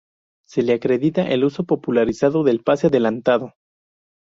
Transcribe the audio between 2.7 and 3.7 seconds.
adelantado.